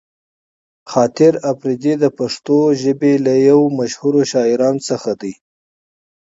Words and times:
خاطر 0.91 1.33
اپريدی 1.51 1.93
د 2.03 2.05
پښتو 2.17 2.57
ژبې 2.81 3.13
يو 3.49 3.59
له 3.69 3.73
مشهورو 3.79 4.21
شاعرانو 4.31 4.85
څخه 4.89 5.11
دې. 5.21 5.33